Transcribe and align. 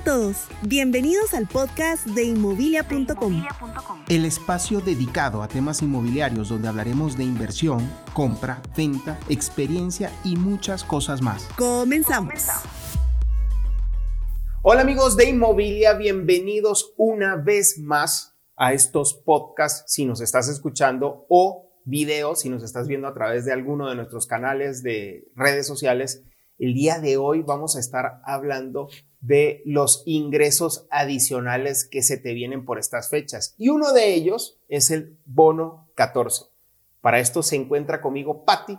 a 0.00 0.02
todos, 0.02 0.46
bienvenidos 0.62 1.34
al 1.34 1.46
podcast 1.46 2.06
de 2.06 2.24
inmobilia.com. 2.24 3.44
El 4.08 4.24
espacio 4.24 4.80
dedicado 4.80 5.42
a 5.42 5.48
temas 5.48 5.82
inmobiliarios 5.82 6.48
donde 6.48 6.68
hablaremos 6.68 7.18
de 7.18 7.24
inversión, 7.24 7.86
compra, 8.14 8.62
venta, 8.74 9.20
experiencia 9.28 10.10
y 10.24 10.36
muchas 10.36 10.84
cosas 10.84 11.20
más. 11.20 11.46
Comenzamos. 11.58 12.32
Hola 14.62 14.80
amigos 14.80 15.18
de 15.18 15.28
Inmobilia, 15.28 15.92
bienvenidos 15.92 16.94
una 16.96 17.36
vez 17.36 17.78
más 17.78 18.38
a 18.56 18.72
estos 18.72 19.12
podcasts 19.12 19.92
si 19.92 20.06
nos 20.06 20.22
estás 20.22 20.48
escuchando 20.48 21.26
o 21.28 21.74
videos 21.84 22.40
si 22.40 22.48
nos 22.48 22.62
estás 22.62 22.88
viendo 22.88 23.06
a 23.06 23.12
través 23.12 23.44
de 23.44 23.52
alguno 23.52 23.90
de 23.90 23.96
nuestros 23.96 24.26
canales 24.26 24.82
de 24.82 25.28
redes 25.34 25.66
sociales. 25.66 26.24
El 26.58 26.72
día 26.72 27.00
de 27.00 27.18
hoy 27.18 27.42
vamos 27.42 27.76
a 27.76 27.80
estar 27.80 28.22
hablando 28.24 28.88
de 29.20 29.62
los 29.64 30.02
ingresos 30.06 30.86
adicionales 30.90 31.86
que 31.88 32.02
se 32.02 32.16
te 32.16 32.32
vienen 32.32 32.64
por 32.64 32.78
estas 32.78 33.10
fechas. 33.10 33.54
Y 33.58 33.68
uno 33.68 33.92
de 33.92 34.14
ellos 34.14 34.58
es 34.68 34.90
el 34.90 35.18
bono 35.24 35.90
14. 35.94 36.44
Para 37.00 37.20
esto 37.20 37.42
se 37.42 37.56
encuentra 37.56 38.00
conmigo 38.00 38.44
Patti, 38.44 38.78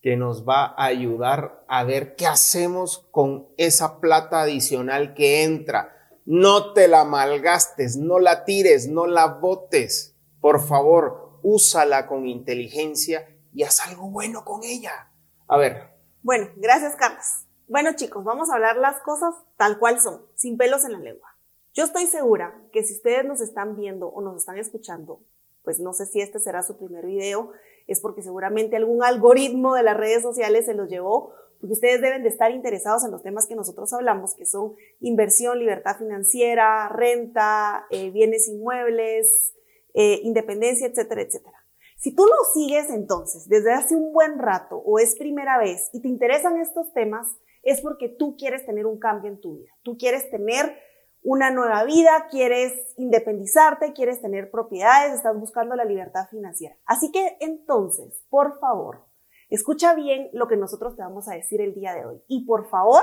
que 0.00 0.16
nos 0.16 0.46
va 0.46 0.74
a 0.76 0.84
ayudar 0.84 1.64
a 1.68 1.84
ver 1.84 2.14
qué 2.14 2.26
hacemos 2.26 3.08
con 3.10 3.48
esa 3.56 4.00
plata 4.00 4.42
adicional 4.42 5.14
que 5.14 5.42
entra. 5.42 5.94
No 6.24 6.72
te 6.72 6.88
la 6.88 7.04
malgastes, 7.04 7.96
no 7.96 8.18
la 8.18 8.44
tires, 8.44 8.88
no 8.88 9.06
la 9.06 9.26
botes. 9.26 10.14
Por 10.40 10.64
favor, 10.66 11.40
úsala 11.42 12.06
con 12.06 12.26
inteligencia 12.26 13.28
y 13.52 13.64
haz 13.64 13.80
algo 13.86 14.10
bueno 14.10 14.44
con 14.44 14.62
ella. 14.62 15.10
A 15.48 15.56
ver. 15.56 15.94
Bueno, 16.22 16.48
gracias 16.56 16.94
Carlos. 16.96 17.47
Bueno 17.68 17.90
chicos, 17.94 18.24
vamos 18.24 18.48
a 18.48 18.54
hablar 18.54 18.78
las 18.78 18.98
cosas 19.02 19.34
tal 19.58 19.78
cual 19.78 20.00
son, 20.00 20.22
sin 20.34 20.56
pelos 20.56 20.86
en 20.86 20.92
la 20.92 21.00
lengua. 21.00 21.36
Yo 21.74 21.84
estoy 21.84 22.06
segura 22.06 22.58
que 22.72 22.82
si 22.82 22.94
ustedes 22.94 23.26
nos 23.26 23.42
están 23.42 23.76
viendo 23.76 24.08
o 24.08 24.22
nos 24.22 24.36
están 24.38 24.56
escuchando, 24.56 25.20
pues 25.64 25.78
no 25.78 25.92
sé 25.92 26.06
si 26.06 26.22
este 26.22 26.38
será 26.38 26.62
su 26.62 26.78
primer 26.78 27.04
video, 27.04 27.52
es 27.86 28.00
porque 28.00 28.22
seguramente 28.22 28.76
algún 28.76 29.04
algoritmo 29.04 29.74
de 29.74 29.82
las 29.82 29.98
redes 29.98 30.22
sociales 30.22 30.64
se 30.64 30.72
los 30.72 30.88
llevó, 30.88 31.34
porque 31.60 31.74
ustedes 31.74 32.00
deben 32.00 32.22
de 32.22 32.30
estar 32.30 32.52
interesados 32.52 33.04
en 33.04 33.10
los 33.10 33.22
temas 33.22 33.46
que 33.46 33.54
nosotros 33.54 33.92
hablamos, 33.92 34.34
que 34.34 34.46
son 34.46 34.74
inversión, 35.00 35.58
libertad 35.58 35.98
financiera, 35.98 36.88
renta, 36.88 37.86
eh, 37.90 38.10
bienes 38.10 38.48
inmuebles, 38.48 39.52
eh, 39.92 40.20
independencia, 40.22 40.86
etcétera, 40.86 41.20
etcétera. 41.20 41.58
Si 41.98 42.14
tú 42.14 42.24
nos 42.24 42.54
sigues 42.54 42.88
entonces 42.88 43.46
desde 43.46 43.74
hace 43.74 43.94
un 43.94 44.14
buen 44.14 44.38
rato 44.38 44.78
o 44.78 44.98
es 44.98 45.16
primera 45.16 45.58
vez 45.58 45.90
y 45.92 46.00
te 46.00 46.08
interesan 46.08 46.58
estos 46.58 46.94
temas, 46.94 47.26
es 47.70 47.80
porque 47.82 48.08
tú 48.08 48.36
quieres 48.36 48.64
tener 48.64 48.86
un 48.86 48.98
cambio 48.98 49.30
en 49.30 49.40
tu 49.40 49.58
vida. 49.58 49.70
Tú 49.82 49.96
quieres 49.98 50.30
tener 50.30 50.78
una 51.22 51.50
nueva 51.50 51.84
vida, 51.84 52.28
quieres 52.30 52.72
independizarte, 52.96 53.92
quieres 53.92 54.22
tener 54.22 54.50
propiedades, 54.50 55.14
estás 55.14 55.38
buscando 55.38 55.76
la 55.76 55.84
libertad 55.84 56.28
financiera. 56.30 56.76
Así 56.86 57.10
que 57.12 57.36
entonces, 57.40 58.24
por 58.30 58.58
favor, 58.58 59.04
escucha 59.50 59.94
bien 59.94 60.30
lo 60.32 60.48
que 60.48 60.56
nosotros 60.56 60.96
te 60.96 61.02
vamos 61.02 61.28
a 61.28 61.34
decir 61.34 61.60
el 61.60 61.74
día 61.74 61.94
de 61.94 62.06
hoy. 62.06 62.22
Y 62.26 62.46
por 62.46 62.70
favor, 62.70 63.02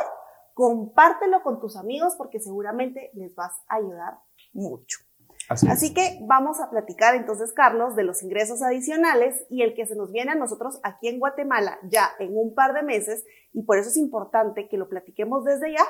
compártelo 0.55 1.44
con 1.44 1.59
tus 1.59 1.75
amigos 1.75 2.16
porque 2.17 2.39
seguramente 2.39 3.11
les 3.13 3.35
vas 3.35 3.53
a 3.67 3.75
ayudar 3.75 4.19
mucho. 4.53 5.00
Así, 5.49 5.93
que 5.93 6.19
vamos 6.27 6.59
a 6.59 6.69
platicar 6.69 7.15
entonces, 7.15 7.53
Carlos, 7.53 7.95
de 7.95 8.03
los 8.03 8.23
ingresos 8.23 8.61
adicionales 8.61 9.45
y 9.49 9.61
el 9.61 9.75
que 9.75 9.85
se 9.85 9.95
nos 9.95 10.11
viene 10.11 10.31
a 10.31 10.35
nosotros 10.35 10.79
aquí 10.83 11.07
en 11.07 11.19
Guatemala 11.19 11.79
ya 11.83 12.09
en 12.19 12.35
un 12.35 12.53
par 12.55 12.73
de 12.73 12.83
meses, 12.83 13.23
y 13.53 13.63
por 13.63 13.77
eso 13.77 13.89
es 13.89 13.97
importante 13.97 14.67
que 14.67 14.77
lo 14.77 14.89
platiquemos 14.89 15.43
desde 15.45 15.73
ya, 15.73 15.85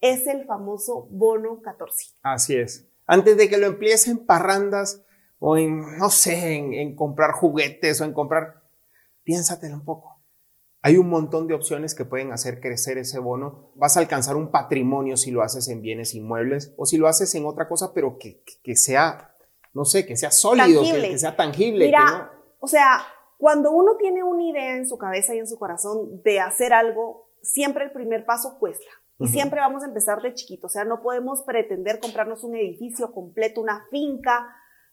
es 0.00 0.26
el 0.26 0.44
famoso 0.44 1.08
bono 1.10 1.60
14. 1.62 2.14
Así 2.22 2.56
es. 2.56 2.88
Antes 3.06 3.36
de 3.36 3.48
que 3.48 3.58
lo 3.58 3.66
empiecen 3.66 4.26
parrandas 4.26 5.04
o 5.38 5.56
en, 5.56 5.98
no 5.98 6.10
sé, 6.10 6.56
en, 6.56 6.74
en 6.74 6.96
comprar 6.96 7.32
juguetes 7.32 8.00
o 8.00 8.04
en 8.04 8.12
comprar, 8.12 8.62
piénsatelo 9.22 9.74
un 9.76 9.84
poco 9.84 10.15
hay 10.86 10.98
un 10.98 11.08
montón 11.08 11.48
de 11.48 11.54
opciones 11.54 11.96
que 11.96 12.04
pueden 12.04 12.30
hacer 12.30 12.60
crecer 12.60 12.96
ese 12.96 13.18
bono. 13.18 13.72
Vas 13.74 13.96
a 13.96 14.00
alcanzar 14.00 14.36
un 14.36 14.52
patrimonio 14.52 15.16
si 15.16 15.32
lo 15.32 15.42
haces 15.42 15.66
en 15.66 15.82
bienes 15.82 16.14
inmuebles 16.14 16.74
o 16.76 16.86
si 16.86 16.96
lo 16.96 17.08
haces 17.08 17.34
en 17.34 17.44
otra 17.44 17.66
cosa, 17.66 17.92
pero 17.92 18.18
que, 18.18 18.44
que 18.62 18.76
sea, 18.76 19.34
no 19.74 19.84
sé, 19.84 20.06
que 20.06 20.16
sea 20.16 20.30
sólido, 20.30 20.82
que, 20.82 21.18
sea 21.18 21.34
tangible. 21.34 21.86
Mira, 21.86 22.30
o 22.60 22.68
sea, 22.68 23.00
cuando 23.36 23.72
uno 23.72 23.96
tiene 23.96 24.22
una 24.22 24.44
idea 24.44 24.76
en 24.76 24.86
su 24.86 24.96
cabeza 24.96 25.34
y 25.34 25.38
en 25.38 25.48
su 25.48 25.58
corazón 25.58 26.22
de 26.22 26.38
hacer 26.38 26.72
algo, 26.72 27.32
siempre 27.42 27.82
el 27.82 27.90
primer 27.90 28.24
paso 28.24 28.56
cuesta. 28.60 28.86
Y 29.18 29.26
siempre 29.26 29.58
vamos 29.58 29.82
a 29.82 29.86
empezar 29.86 30.22
de 30.22 30.34
chiquito. 30.34 30.68
O 30.68 30.70
sea, 30.70 30.84
no 30.84 31.02
podemos 31.02 31.42
pretender 31.42 31.98
comprarnos 31.98 32.44
un 32.44 32.54
edificio 32.54 33.12
completo, 33.12 33.60
una 33.60 33.86
finca 33.90 34.46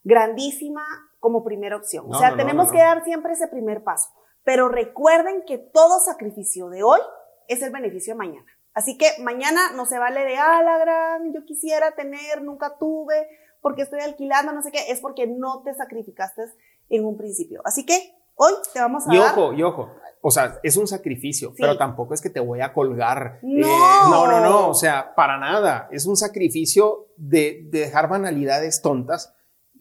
grandísima 0.03 0.83
como 1.19 1.43
primera 1.43 1.77
opción. 1.77 2.07
o 2.09 2.17
sea, 2.17 2.35
tenemos 2.35 2.71
que 2.71 2.79
dar 2.79 3.03
siempre 3.03 3.33
ese 3.33 3.47
primer 3.47 3.83
paso. 3.83 4.09
Pero 4.43 4.69
recuerden 4.69 5.43
que 5.45 5.57
todo 5.57 5.99
sacrificio 5.99 6.69
de 6.69 6.83
hoy 6.83 6.99
es 7.47 7.61
el 7.61 7.71
beneficio 7.71 8.13
de 8.13 8.17
mañana. 8.17 8.45
Así 8.73 8.97
que 8.97 9.07
mañana 9.21 9.71
no 9.75 9.85
se 9.85 9.99
vale 9.99 10.23
de, 10.25 10.35
ah, 10.37 10.61
la 10.63 10.77
gran, 10.79 11.33
yo 11.33 11.45
quisiera 11.45 11.91
tener, 11.91 12.41
nunca 12.41 12.77
tuve, 12.79 13.27
porque 13.61 13.83
estoy 13.83 14.01
alquilando, 14.01 14.51
no 14.51 14.61
sé 14.61 14.71
qué, 14.71 14.91
es 14.91 14.99
porque 14.99 15.27
no 15.27 15.61
te 15.63 15.73
sacrificaste 15.75 16.41
en 16.89 17.05
un 17.05 17.15
principio. 17.15 17.61
Así 17.65 17.85
que 17.85 18.15
hoy 18.35 18.53
te 18.73 18.79
vamos 18.79 19.07
a 19.07 19.13
y 19.13 19.17
dar... 19.17 19.37
ojo, 19.37 19.53
y 19.53 19.61
ojo, 19.61 19.91
o 20.21 20.31
sea, 20.31 20.59
es 20.63 20.75
un 20.77 20.87
sacrificio, 20.87 21.53
pero 21.57 21.77
tampoco 21.77 22.13
es 22.13 22.21
que 22.21 22.29
te 22.29 22.39
voy 22.39 22.61
a 22.61 22.73
colgar. 22.73 23.39
Eh, 23.43 23.61
no. 23.61 24.09
no, 24.09 24.27
no, 24.27 24.39
no, 24.39 24.69
o 24.69 24.73
sea, 24.73 25.13
para 25.15 25.37
nada. 25.37 25.87
Es 25.91 26.05
un 26.05 26.15
sacrificio 26.15 27.07
de, 27.17 27.67
de 27.69 27.79
dejar 27.79 28.09
banalidades 28.09 28.81
tontas 28.81 29.35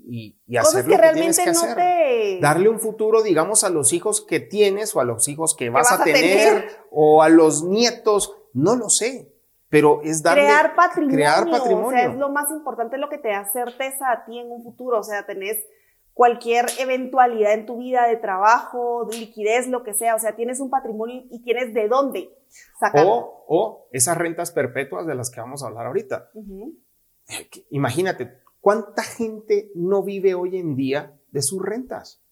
y, 0.05 0.37
hacer 0.57 0.87
lo 0.87 0.97
que, 0.97 1.13
tienes 1.13 1.39
que 1.39 1.51
hacer. 1.51 2.41
Darle 2.41 2.69
un 2.69 2.81
futuro, 2.81 3.23
digamos, 3.23 3.65
a 3.65 3.71
los 3.71 3.93
hijos 3.93 4.21
que 4.21 4.41
tienes 4.41 4.95
o 4.97 5.01
a 5.01 5.05
los 5.05 5.29
hijos 5.29 5.55
que 5.57 5.71
vas, 5.71 5.93
a, 5.93 6.03
tener, 6.03 6.69
o 6.91 7.23
a 7.23 7.29
los 7.29 7.65
nietos, 7.65 8.35
no 8.53 8.77
lo 8.77 8.89
sé. 8.89 9.33
Pero 9.69 10.03
es 10.03 10.23
darle. 10.23 10.45
Crear 10.45 10.75
patrimonio. 10.75 11.17
Crear 11.17 11.51
patrimonio. 11.51 11.89
O 11.89 11.91
sea, 11.91 12.13
es 12.13 12.19
lo 12.19 12.29
más 12.29 12.51
importante, 12.51 12.99
lo 12.99 13.09
que 13.09 13.19
te 13.19 13.29
da 13.29 13.51
certeza 13.51 14.13
a 14.13 14.25
ti 14.27 14.39
en 14.39 14.51
un 14.51 14.63
futuro. 14.63 14.99
O 14.99 15.03
sea, 15.03 15.25
tenés 15.25 15.65
cualquier 16.13 16.67
eventualidad 16.79 17.55
en 17.55 17.65
tu 17.65 17.79
vida 17.79 18.07
de 18.07 18.17
trabajo, 18.17 19.07
de 19.11 19.17
liquidez, 19.17 19.69
lo 19.69 19.83
que 19.83 19.95
sea. 19.95 20.15
O 20.15 20.19
sea, 20.19 20.37
tienes 20.37 20.61
un 20.61 20.69
patrimonio 20.69 21.23
y 21.31 21.43
tienes 21.43 21.73
de 21.73 21.89
dónde 21.89 22.37
sacarlo. 22.79 23.45
O, 23.49 23.89
esas 23.93 24.19
rentas 24.19 24.51
perpetuas 24.51 25.07
de 25.07 25.15
las 25.15 25.31
que 25.31 25.41
vamos 25.41 25.63
a 25.63 25.69
hablar 25.69 25.87
ahorita. 25.87 26.31
Imagínate, 27.71 28.43
¿Cuánta 28.63 29.03
gente 29.03 29.73
no 29.75 30.05
vive 30.05 30.35
hoy 30.35 30.57
en 30.57 30.77
día 30.77 31.19
de 31.33 31.43
sus 31.43 31.61
rentas? 31.61 32.23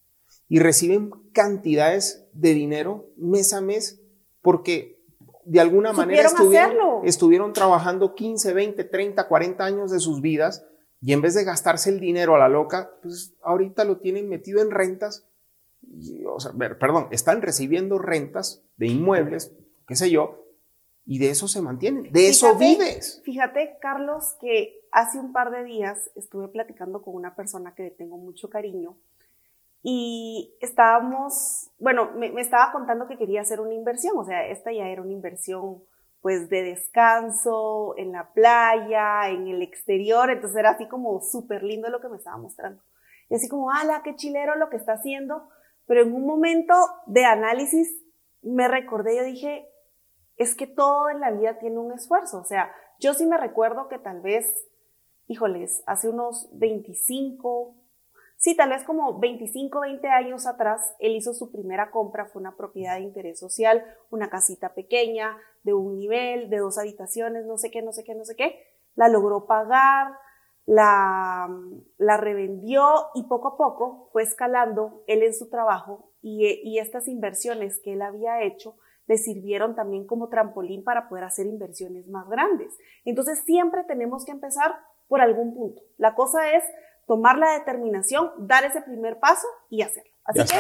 Y 0.49 0.61
reciben 0.61 1.11
cantidades 1.33 2.25
de 2.33 2.55
dinero 2.55 3.11
mes 3.17 3.53
a 3.53 3.61
mes 3.61 4.01
porque 4.41 5.03
de 5.45 5.59
alguna 5.59 5.93
manera 5.93 6.29
estuvieron, 6.29 7.05
estuvieron, 7.05 7.53
trabajando 7.53 8.15
15, 8.15 8.53
20, 8.53 8.85
30, 8.85 9.27
40 9.27 9.65
años 9.65 9.91
de 9.91 9.99
sus 9.99 10.21
vidas 10.21 10.65
y 11.01 11.15
en 11.15 11.21
vez 11.21 11.35
de 11.35 11.43
gastarse 11.43 11.91
el 11.91 11.99
dinero 11.99 12.37
a 12.37 12.39
la 12.39 12.49
loca, 12.49 12.93
pues 13.03 13.35
ahorita 13.43 13.83
lo 13.83 13.99
tienen 13.99 14.29
metido 14.29 14.63
en 14.63 14.71
rentas. 14.71 15.27
o 16.29 16.39
sea, 16.39 16.53
perdón, 16.53 17.09
están 17.11 17.43
recibiendo 17.43 17.99
rentas 17.99 18.63
de 18.77 18.87
inmuebles, 18.87 19.53
qué 19.89 19.97
sé 19.97 20.11
yo, 20.11 20.47
y 21.05 21.19
de 21.19 21.31
eso 21.31 21.49
se 21.49 21.61
mantienen, 21.61 22.13
de 22.13 22.29
eso 22.29 22.55
vives. 22.57 23.21
Fíjate, 23.25 23.79
Carlos, 23.81 24.37
que 24.41 24.80
hace 24.93 25.19
un 25.19 25.33
par 25.33 25.51
de 25.51 25.65
días 25.65 26.11
estuve 26.15 26.49
platicando 26.49 27.03
con 27.03 27.15
una 27.15 27.35
persona 27.35 27.75
que 27.75 27.85
le 27.85 27.91
tengo 27.91 28.17
mucho 28.17 28.51
cariño 28.51 28.97
y 29.83 30.55
estábamos, 30.61 31.71
bueno, 31.79 32.11
me, 32.15 32.39
estaba 32.41 32.71
contando 32.73 33.07
que 33.07 33.17
quería 33.17 33.41
hacer 33.41 33.61
una 33.61 33.75
inversión, 33.75 34.17
o 34.19 34.25
sea, 34.25 34.47
esta 34.47 34.73
ya 34.73 34.87
era 34.89 35.03
una 35.03 35.13
inversión 35.13 35.83
pues 36.21 36.51
de 36.51 36.63
descanso, 36.63 37.95
en 37.97 38.13
la 38.13 38.31
playa, 38.35 39.31
en 39.31 39.49
el 39.49 39.63
exterior, 39.63 40.29
entonces 40.29 40.59
era 40.59 40.71
así 40.71 40.87
como 40.87 41.23
súper 41.23 41.63
lindo 41.63 41.89
lo 41.89 42.03
que 42.03 42.11
me 42.11 42.19
estaba 42.19 42.37
mostrando. 42.37 42.83
Y 43.31 43.37
así 43.37 43.49
como, 43.49 43.71
ala, 43.71 44.03
qué 44.05 44.15
chilero 44.17 44.55
lo 44.57 44.69
que 44.69 44.77
está 44.77 44.93
haciendo, 44.95 45.49
pero 45.87 46.03
en 46.03 46.13
un 46.13 46.27
momento 46.27 46.75
de 47.07 47.25
análisis 47.25 47.91
me 48.43 48.69
recordé, 48.69 49.17
yo 49.17 49.25
dije, 49.25 49.67
es 50.37 50.55
que 50.55 50.67
todo 50.67 51.09
en 51.09 51.21
la 51.21 51.31
vida 51.31 51.59
tiene 51.59 51.79
un 51.79 51.93
esfuerzo, 51.93 52.39
o 52.39 52.45
sea, 52.45 52.71
yo 52.99 53.15
sí 53.15 53.25
me 53.25 53.39
recuerdo 53.39 53.89
que 53.89 53.99
tal 53.99 54.21
vez 54.21 54.47
híjoles, 55.31 55.85
hace 55.87 56.09
unos 56.09 56.49
25, 56.55 57.77
sí, 58.37 58.57
tal 58.57 58.71
vez 58.71 58.83
como 58.83 59.21
25, 59.21 59.81
20 59.81 60.09
años 60.09 60.45
atrás, 60.45 60.97
él 60.99 61.13
hizo 61.15 61.33
su 61.35 61.53
primera 61.53 61.93
compra, 61.93 62.27
fue 62.27 62.41
una 62.41 62.57
propiedad 62.57 62.97
de 62.97 63.03
interés 63.03 63.39
social, 63.39 63.85
una 64.11 64.29
casita 64.29 64.75
pequeña, 64.75 65.37
de 65.63 65.73
un 65.73 65.95
nivel, 65.95 66.51
de 66.51 66.59
dos 66.59 66.79
habitaciones, 66.79 67.47
no 67.47 67.59
sé 67.59 67.71
qué, 67.71 67.81
no 67.81 67.93
sé 67.93 68.03
qué, 68.03 68.17
no 68.17 68.25
sé 68.25 68.35
qué, 68.35 68.61
la 68.97 69.09
logró 69.09 69.47
pagar, 69.47 70.15
la, 70.67 71.49
la 71.97 72.17
revendió 72.17 72.83
y 73.15 73.23
poco 73.29 73.49
a 73.49 73.57
poco 73.57 74.09
fue 74.13 74.25
escalando 74.25 75.05
él 75.07 75.23
en 75.23 75.33
su 75.33 75.49
trabajo 75.49 76.11
y, 76.23 76.45
y 76.65 76.81
estas 76.81 77.07
inversiones 77.07 77.81
que 77.81 77.93
él 77.93 78.03
había 78.03 78.43
hecho 78.43 78.75
les 79.07 79.25
sirvieron 79.25 79.75
también 79.75 80.07
como 80.07 80.29
trampolín 80.29 80.85
para 80.85 81.09
poder 81.09 81.25
hacer 81.25 81.47
inversiones 81.47 82.07
más 82.07 82.29
grandes. 82.29 82.77
Entonces 83.05 83.41
siempre 83.41 83.83
tenemos 83.85 84.25
que 84.25 84.31
empezar 84.31 84.73
por 85.11 85.21
algún 85.21 85.53
punto. 85.53 85.83
La 85.99 86.15
cosa 86.15 86.55
es 86.55 86.63
tomar 87.07 87.37
la 87.37 87.59
determinación, 87.59 88.31
dar 88.39 88.65
ese 88.65 88.81
primer 88.81 89.19
paso 89.19 89.47
y 89.69 89.83
hacerlo. 89.83 90.13
Así 90.25 90.39
que 90.39 90.57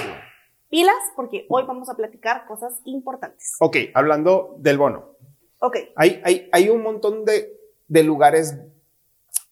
pilas 0.68 0.96
porque 1.14 1.46
hoy 1.48 1.62
vamos 1.66 1.88
a 1.88 1.94
platicar 1.94 2.46
cosas 2.46 2.80
importantes. 2.84 3.54
Ok, 3.60 3.76
hablando 3.94 4.56
del 4.58 4.76
bono. 4.76 5.12
Ok. 5.60 5.76
Hay, 5.94 6.20
hay, 6.24 6.48
hay 6.50 6.68
un 6.68 6.82
montón 6.82 7.24
de, 7.24 7.56
de, 7.86 8.02
lugares 8.02 8.58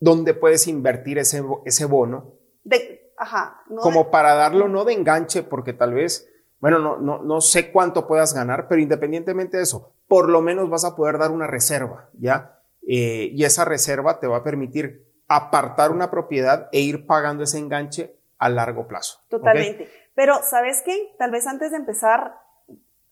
donde 0.01 0.35
puedes 0.35 0.67
invertir 0.67 1.19
ese, 1.19 1.45
ese 1.65 1.85
bono. 1.85 2.33
De, 2.65 3.13
ajá. 3.17 3.63
como 3.81 4.11
para 4.11 4.35
darlo 4.35 4.67
no 4.67 4.85
de 4.85 4.95
enganche, 4.95 5.45
porque 5.45 5.73
tal 5.73 5.95
vez, 5.95 6.29
bueno, 6.59 6.81
no, 6.81 6.97
no, 6.97 7.23
no 7.23 7.41
sé 7.41 7.71
cuánto 7.71 8.09
puedas 8.09 8.35
ganar, 8.35 8.67
pero 8.67 8.81
independientemente 8.81 9.59
de 9.59 9.63
eso, 9.63 9.93
por 10.09 10.29
lo 10.29 10.41
menos 10.43 10.69
vas 10.69 10.85
a 10.85 10.97
poder 10.97 11.19
dar 11.19 11.31
una 11.31 11.47
reserva, 11.47 12.11
¿ya? 12.15 12.58
Eh, 12.91 13.33
y 13.35 13.45
esa 13.45 13.67
reserva 13.67 14.19
te 14.19 14.27
va 14.27 14.39
a 14.39 14.43
permitir 14.43 15.07
apartar 15.29 15.91
una 15.91 16.11
propiedad 16.11 16.71
e 16.73 16.81
ir 16.81 17.07
pagando 17.07 17.45
ese 17.45 17.59
enganche 17.59 18.17
a 18.39 18.49
largo 18.49 18.89
plazo. 18.89 19.21
Totalmente. 19.29 19.91
Pero, 20.15 20.43
¿sabes 20.43 20.83
qué? 20.83 21.15
Tal 21.19 21.31
vez 21.31 21.47
antes 21.47 21.71
de 21.71 21.77
empezar 21.77 22.41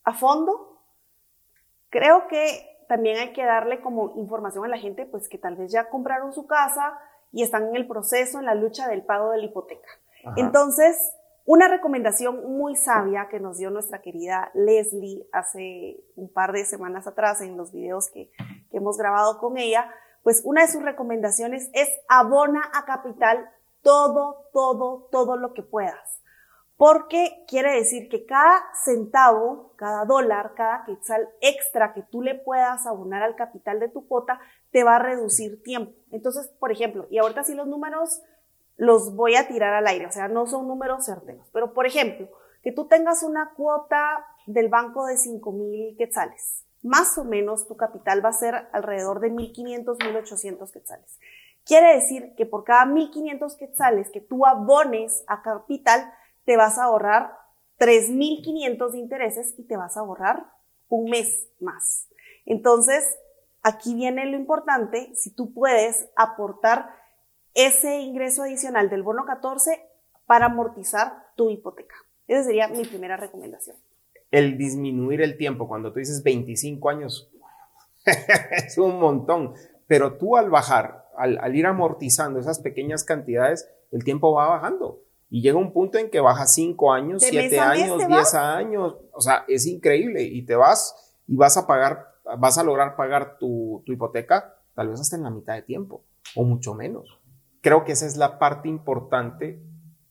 a 0.03 0.15
fondo, 0.15 0.81
creo 1.91 2.27
que 2.27 2.85
también 2.89 3.19
hay 3.19 3.33
que 3.35 3.45
darle 3.45 3.83
como 3.83 4.15
información 4.17 4.65
a 4.65 4.69
la 4.69 4.79
gente, 4.79 5.05
pues 5.05 5.29
que 5.29 5.37
tal 5.37 5.57
vez 5.57 5.71
ya 5.71 5.91
compraron 5.91 6.33
su 6.33 6.47
casa 6.47 6.99
y 7.31 7.43
están 7.43 7.69
en 7.69 7.77
el 7.77 7.87
proceso, 7.87 8.39
en 8.39 8.47
la 8.47 8.55
lucha 8.55 8.89
del 8.89 9.03
pago 9.03 9.31
de 9.33 9.39
la 9.39 9.45
hipoteca. 9.45 9.89
Entonces, 10.37 11.13
una 11.45 11.69
recomendación 11.69 12.57
muy 12.57 12.77
sabia 12.77 13.29
que 13.29 13.41
nos 13.41 13.59
dio 13.59 13.71
nuestra 13.71 14.01
querida 14.01 14.51
Leslie 14.55 15.29
hace 15.33 16.01
un 16.17 16.33
par 16.33 16.53
de 16.53 16.65
semanas 16.65 17.07
atrás 17.07 17.41
en 17.43 17.57
los 17.57 17.73
videos 17.73 18.11
que, 18.11 18.31
que 18.71 18.79
hemos 18.79 18.97
grabado 18.97 19.39
con 19.39 19.59
ella, 19.59 19.91
pues 20.23 20.43
una 20.45 20.63
de 20.63 20.73
sus 20.73 20.83
recomendaciones 20.83 21.71
es 21.73 21.89
abona 22.09 22.63
a 22.75 22.85
capital 22.85 23.49
todo, 23.83 24.49
todo, 24.53 25.09
todo 25.13 25.37
lo 25.37 25.55
que 25.55 25.63
puedas. 25.63 26.21
Porque 26.77 27.45
quiere 27.47 27.73
decir 27.73 28.09
que 28.09 28.27
cada 28.27 28.61
centavo, 28.85 29.73
cada 29.77 30.05
dólar, 30.05 30.55
cada 30.57 30.85
quetzal 30.85 31.29
extra 31.41 31.95
que 31.95 32.03
tú 32.03 32.23
le 32.23 32.35
puedas 32.35 32.87
abonar 32.87 33.23
al 33.23 33.37
capital 33.37 33.79
de 33.79 33.89
tu 33.89 34.07
cuota, 34.09 34.41
te 34.73 34.83
va 34.83 34.97
a 34.97 34.99
reducir 34.99 35.63
tiempo. 35.63 35.93
Entonces, 36.11 36.49
por 36.59 36.73
ejemplo, 36.73 37.07
y 37.09 37.19
ahorita 37.19 37.45
sí 37.45 37.55
los 37.55 37.69
números 37.69 38.21
los 38.77 39.15
voy 39.15 39.37
a 39.37 39.49
tirar 39.49 39.73
al 39.75 39.87
aire, 39.87 40.07
o 40.07 40.11
sea, 40.11 40.29
no 40.29 40.47
son 40.47 40.69
números 40.69 41.07
certeros, 41.07 41.49
pero 41.53 41.73
por 41.73 41.87
ejemplo, 41.87 42.29
que 42.63 42.73
tú 42.73 42.89
tengas 42.89 43.23
una 43.23 43.55
cuota 43.55 44.27
del 44.47 44.69
banco 44.69 45.07
de 45.07 45.17
5 45.17 45.53
mil 45.53 45.97
quetzales 45.97 46.66
más 46.83 47.19
o 47.19 47.25
menos 47.25 47.67
tu 47.67 47.77
capital 47.77 48.25
va 48.25 48.31
a 48.31 48.35
ser 48.35 48.69
alrededor 48.73 49.21
de 49.21 49.33
1.500, 49.33 49.97
1.800 49.99 50.71
quetzales. 50.71 51.19
Quiere 51.65 51.95
decir 51.95 52.35
que 52.37 52.47
por 52.47 52.65
cada 52.65 52.87
1.500 52.87 53.57
quetzales 53.57 54.11
que 54.11 54.21
tú 54.21 54.47
abones 54.47 55.25
a 55.27 55.43
capital, 55.43 56.13
te 56.45 56.57
vas 56.57 56.79
a 56.79 56.85
ahorrar 56.85 57.37
3.500 57.79 58.91
de 58.93 58.99
intereses 58.99 59.55
y 59.59 59.65
te 59.65 59.77
vas 59.77 59.97
a 59.97 60.01
ahorrar 60.01 60.47
un 60.89 61.11
mes 61.11 61.49
más. 61.61 62.09
Entonces, 62.45 63.19
aquí 63.63 63.95
viene 63.95 64.27
lo 64.27 64.37
importante, 64.37 65.13
si 65.17 65.31
tú 65.31 65.53
puedes 65.53 66.09
aportar 66.15 66.95
ese 67.55 67.99
ingreso 67.99 68.43
adicional 68.43 68.89
del 68.89 69.03
bono 69.03 69.25
14 69.25 69.83
para 70.27 70.47
amortizar 70.47 71.31
tu 71.35 71.51
hipoteca. 71.51 71.97
Esa 72.29 72.45
sería 72.45 72.69
mi 72.69 72.85
primera 72.85 73.17
recomendación 73.17 73.77
el 74.31 74.59
disminuir 74.59 75.21
el 75.21 75.37
tiempo, 75.37 75.69
cuando 75.69 75.93
tú 75.93 75.99
dices 75.99 76.23
25 76.23 76.89
años, 76.91 77.31
es 78.05 78.79
un 78.79 78.99
montón, 78.99 79.55
pero 79.87 80.15
tú 80.15 80.37
al 80.37 80.51
bajar, 80.51 81.07
al, 81.17 81.55
ir 81.55 81.67
amortizando 81.67 82.39
esas 82.39 82.59
pequeñas 82.61 83.05
cantidades, 83.05 83.69
el 83.91 84.05
tiempo 84.05 84.33
va 84.33 84.49
bajando. 84.49 85.03
Y 85.29 85.43
llega 85.43 85.59
un 85.59 85.73
punto 85.73 85.99
en 85.99 86.11
que 86.11 86.21
baja 86.21 86.47
5 86.47 86.93
años, 86.93 87.23
7 87.23 87.59
años, 87.59 88.07
10 88.07 88.35
años, 88.35 88.97
o 89.13 89.21
sea, 89.21 89.45
es 89.49 89.67
increíble 89.67 90.23
y 90.23 90.43
te 90.43 90.55
vas 90.55 91.17
y 91.27 91.35
vas 91.35 91.57
a 91.57 91.67
pagar, 91.67 92.15
vas 92.39 92.59
a 92.59 92.63
lograr 92.63 92.95
pagar 92.95 93.37
tu, 93.39 93.83
tu 93.85 93.93
hipoteca 93.93 94.57
tal 94.77 94.89
vez 94.89 95.01
hasta 95.01 95.17
en 95.17 95.25
la 95.25 95.31
mitad 95.31 95.55
de 95.55 95.63
tiempo 95.63 96.05
o 96.37 96.45
mucho 96.45 96.75
menos. 96.75 97.19
Creo 97.61 97.85
que 97.85 97.93
esa 97.93 98.07
es 98.07 98.17
la 98.17 98.39
parte 98.39 98.69
importante. 98.69 99.61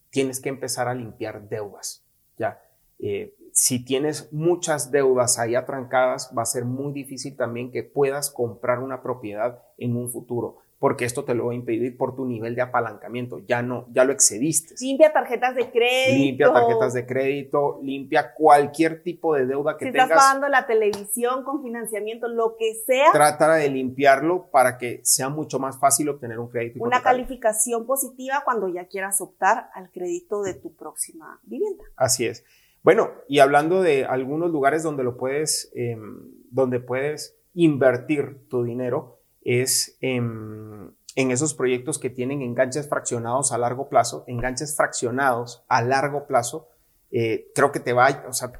Tienes 0.09 0.41
que 0.41 0.49
empezar 0.49 0.89
a 0.89 0.93
limpiar 0.93 1.47
deudas. 1.47 2.03
Ya, 2.37 2.61
eh, 2.99 3.33
si 3.55 3.79
tienes 3.79 4.33
muchas 4.33 4.91
deudas 4.91 5.39
ahí 5.39 5.55
atrancadas, 5.55 6.29
va 6.37 6.41
a 6.41 6.45
ser 6.45 6.65
muy 6.65 6.91
difícil 6.91 7.37
también 7.37 7.71
que 7.71 7.83
puedas 7.83 8.29
comprar 8.29 8.79
una 8.79 9.01
propiedad 9.01 9.63
en 9.77 9.95
un 9.95 10.11
futuro, 10.11 10.57
porque 10.77 11.05
esto 11.05 11.23
te 11.23 11.33
lo 11.33 11.45
va 11.45 11.53
a 11.53 11.55
impedir 11.55 11.95
por 11.95 12.17
tu 12.17 12.25
nivel 12.25 12.53
de 12.53 12.61
apalancamiento, 12.61 13.39
ya 13.47 13.61
no, 13.61 13.87
ya 13.93 14.03
lo 14.03 14.11
excediste. 14.11 14.75
Limpia 14.81 15.13
tarjetas 15.13 15.55
de 15.55 15.71
crédito. 15.71 16.17
Limpia 16.17 16.51
tarjetas 16.51 16.93
de 16.95 17.05
crédito, 17.05 17.79
limpia 17.81 18.33
cualquier 18.33 19.01
tipo 19.01 19.33
de 19.35 19.45
deuda 19.45 19.77
que 19.77 19.85
tengas. 19.85 20.07
Si 20.09 20.11
estás 20.11 20.25
pagando 20.25 20.49
la 20.49 20.67
televisión 20.67 21.45
con 21.45 21.63
financiamiento, 21.63 22.27
lo 22.27 22.57
que 22.57 22.73
sea. 22.85 23.13
Trata 23.13 23.55
de 23.55 23.69
limpiarlo 23.69 24.51
para 24.51 24.77
que 24.77 24.99
sea 25.05 25.29
mucho 25.29 25.59
más 25.59 25.79
fácil 25.79 26.09
obtener 26.09 26.39
un 26.39 26.49
crédito. 26.49 26.83
Una 26.83 27.01
calificación 27.01 27.85
positiva 27.85 28.41
cuando 28.43 28.67
ya 28.67 28.89
quieras 28.89 29.21
optar 29.21 29.69
al 29.73 29.89
crédito 29.91 30.41
de 30.41 30.55
tu 30.55 30.75
próxima 30.75 31.39
vivienda. 31.45 31.85
Así 31.95 32.25
es. 32.25 32.43
Bueno, 32.85 33.09
y 33.27 33.39
hablando 33.39 33.81
de 33.81 34.05
algunos 34.05 34.51
lugares 34.51 34.83
donde 34.83 35.03
lo 35.03 35.17
puedes, 35.17 35.71
em, 35.73 36.19
donde 36.51 36.79
puedes 36.79 37.35
invertir 37.55 38.47
tu 38.47 38.63
dinero, 38.63 39.21
es 39.41 39.97
en, 40.01 40.93
esos 41.15 41.55
proyectos 41.55 41.97
que 41.97 42.11
tienen 42.11 42.43
enganches 42.43 42.87
fraccionados 42.87 43.51
a 43.51 43.57
largo 43.57 43.89
plazo, 43.89 44.23
enganches 44.27 44.75
fraccionados 44.75 45.65
a 45.67 45.81
largo 45.81 46.27
plazo, 46.27 46.69
eh, 47.09 47.51
creo 47.55 47.71
que 47.71 47.79
te 47.79 47.91
va, 47.91 48.23
o 48.29 48.33
sea, 48.33 48.51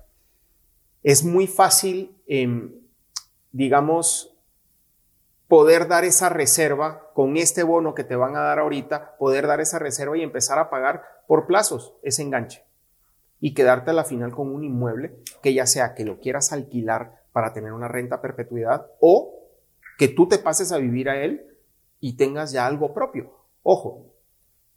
es 1.04 1.24
muy 1.24 1.46
fácil, 1.46 2.18
em, 2.26 2.74
digamos, 3.52 4.36
poder 5.48 5.88
dar 5.88 6.04
esa 6.04 6.30
reserva 6.30 7.12
con 7.14 7.38
este 7.38 7.62
bono 7.62 7.94
que 7.94 8.04
te 8.04 8.16
van 8.16 8.36
a 8.36 8.42
dar 8.42 8.58
ahorita, 8.58 9.18
poder 9.18 9.46
dar 9.46 9.62
esa 9.62 9.78
reserva 9.78 10.18
y 10.18 10.24
empezar 10.24 10.58
a 10.58 10.72
pagar 10.72 11.04
por 11.28 11.46
plazos 11.46 11.94
ese 12.02 12.24
enganche 12.24 12.65
y 13.40 13.54
quedarte 13.54 13.92
a 13.92 13.94
la 13.94 14.04
final 14.04 14.32
con 14.32 14.54
un 14.54 14.64
inmueble 14.64 15.16
que 15.42 15.54
ya 15.54 15.66
sea 15.66 15.94
que 15.94 16.06
lo 16.06 16.20
quieras 16.20 16.52
alquilar 16.52 17.24
para 17.32 17.54
tener 17.54 17.74
una 17.74 17.88
renta 17.88 18.22
perpetuidad 18.22 18.88
o 19.00 19.34
que 19.98 20.08
tú 20.08 20.28
te 20.28 20.38
pases 20.38 20.72
a 20.72 20.78
vivir 20.78 21.10
a 21.10 21.22
él 21.22 21.46
y 22.00 22.18
tengas 22.18 22.52
ya 22.52 22.66
algo 22.66 22.94
propio. 22.94 23.32
Ojo, 23.64 24.14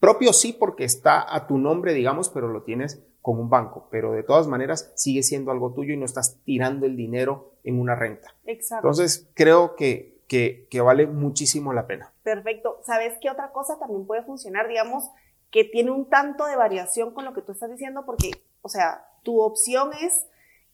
propio 0.01 0.33
sí 0.33 0.53
porque 0.53 0.85
está 0.85 1.35
a 1.35 1.47
tu 1.47 1.59
nombre, 1.59 1.93
digamos, 1.93 2.29
pero 2.31 2.49
lo 2.49 2.63
tienes 2.63 3.03
con 3.21 3.39
un 3.39 3.51
banco, 3.51 3.89
pero 3.91 4.13
de 4.13 4.23
todas 4.23 4.47
maneras 4.47 4.93
sigue 4.97 5.23
siendo 5.23 5.51
algo 5.51 5.75
tuyo 5.75 5.93
y 5.93 5.97
no 5.97 6.05
estás 6.05 6.41
tirando 6.45 6.87
el 6.87 6.97
dinero 6.97 7.53
en 7.65 7.79
una 7.79 7.95
renta. 7.95 8.35
Exacto. 8.47 8.89
Entonces, 8.89 9.29
creo 9.35 9.77
que, 9.77 10.23
que, 10.27 10.67
que 10.71 10.81
vale 10.81 11.07
muchísimo 11.07 11.73
la 11.73 11.87
pena. 11.87 12.13
Perfecto. 12.23 12.81
¿Sabes 12.85 13.19
qué 13.21 13.31
otra 13.31 13.53
cosa 13.53 13.79
también 13.79 14.07
puede 14.07 14.23
funcionar? 14.23 14.69
Digamos, 14.69 15.11
que 15.51 15.65
tiene 15.65 15.91
un 15.91 16.09
tanto 16.09 16.47
de 16.47 16.57
variación 16.57 17.13
con 17.13 17.25
lo 17.25 17.35
que 17.35 17.43
tú 17.43 17.53
estás 17.53 17.71
diciendo, 17.71 18.05
porque, 18.07 18.31
o 18.69 18.71
sea, 18.71 19.03
tu 19.23 19.41
opción 19.41 19.93
es, 20.03 20.27